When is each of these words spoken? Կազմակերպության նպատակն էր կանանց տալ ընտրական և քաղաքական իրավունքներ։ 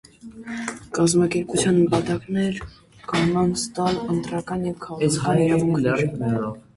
Կազմակերպության 0.97 1.75
նպատակն 1.81 2.39
էր 2.43 2.57
կանանց 3.11 3.65
տալ 3.75 3.99
ընտրական 4.15 4.65
և 4.69 4.79
քաղաքական 4.87 5.43
իրավունքներ։ 5.43 6.41